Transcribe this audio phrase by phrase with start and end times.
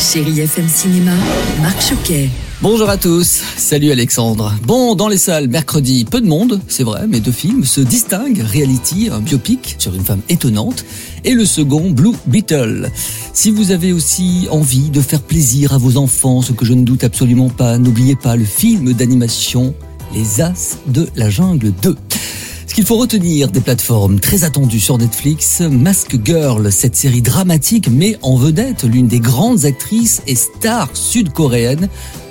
[0.00, 1.12] Chérie FM Cinéma,
[1.62, 2.28] Marc Choquet.
[2.60, 4.52] Bonjour à tous, salut Alexandre.
[4.64, 8.42] Bon, dans les salles, mercredi, peu de monde, c'est vrai, mais deux films se distinguent.
[8.42, 10.84] Reality, un biopic sur une femme étonnante,
[11.24, 12.90] et le second, Blue Beetle.
[13.32, 16.84] Si vous avez aussi envie de faire plaisir à vos enfants, ce que je ne
[16.84, 19.74] doute absolument pas, n'oubliez pas le film d'animation
[20.14, 21.96] Les As de la Jungle 2.
[22.66, 27.88] Ce qu'il faut retenir des plateformes très attendues sur Netflix, Mask Girl, cette série dramatique
[27.88, 31.88] met en vedette l'une des grandes actrices et stars sud-coréennes,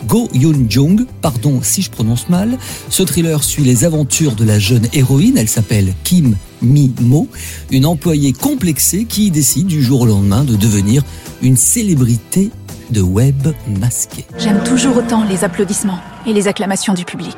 [0.08, 2.58] Go Yoon Jung, pardon si je prononce mal.
[2.90, 7.30] Ce thriller suit les aventures de la jeune héroïne, elle s'appelle Kim Mi Mo,
[7.72, 11.02] une employée complexée qui décide du jour au lendemain de devenir
[11.42, 12.52] une célébrité
[12.92, 13.48] de web
[13.80, 14.26] masqué.
[14.38, 17.36] J'aime toujours autant les applaudissements et les acclamations du public.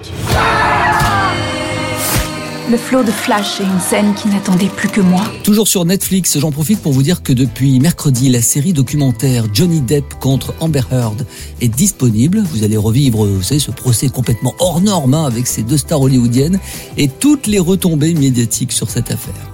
[2.69, 5.23] Le flot de flash et une scène qui n'attendait plus que moi.
[5.43, 9.79] Toujours sur Netflix, j'en profite pour vous dire que depuis mercredi, la série documentaire Johnny
[9.79, 11.25] Depp contre Amber Heard
[11.61, 12.43] est disponible.
[12.51, 16.01] Vous allez revivre, vous savez, ce procès complètement hors norme hein, avec ces deux stars
[16.01, 16.59] hollywoodiennes
[16.97, 19.49] et toutes les retombées médiatiques sur cette affaire.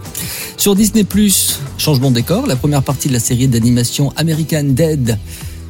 [0.57, 1.05] Sur Disney+,
[1.77, 5.19] changement de décor, la première partie de la série d'animation American Dead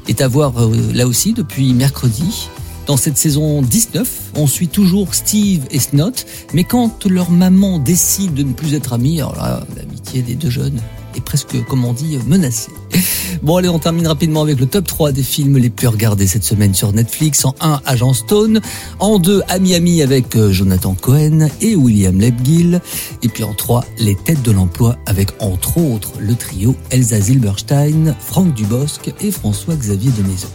[0.08, 2.48] est à voir euh, là aussi depuis mercredi.
[2.86, 6.12] Dans cette saison 19, on suit toujours Steve et Snot,
[6.54, 10.50] mais quand leur maman décide de ne plus être amis, alors là, l'amitié des deux
[10.50, 10.82] jeunes
[11.16, 12.72] est presque, comme on dit, menacée.
[13.42, 16.46] Bon, allez, on termine rapidement avec le top 3 des films les plus regardés cette
[16.46, 17.44] semaine sur Netflix.
[17.44, 18.62] En 1, Agent Stone.
[19.00, 22.80] En 2, Ami Ami avec euh, Jonathan Cohen et William Lebgill.
[23.22, 28.16] Et puis en 3, Les Têtes de l'Emploi avec entre autres le trio Elsa Zilberstein,
[28.20, 30.48] Franck Dubosc et François-Xavier Maison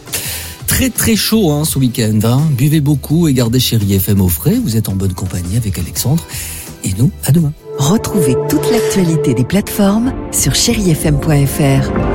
[0.79, 2.19] très très chaud hein, ce week-end.
[2.23, 2.39] Hein.
[2.51, 4.55] Buvez beaucoup et gardez chérie FM au frais.
[4.63, 6.23] Vous êtes en bonne compagnie avec Alexandre.
[6.85, 7.51] Et nous, à demain.
[7.77, 12.08] Retrouvez toute l'actualité des plateformes sur chérifm.fr.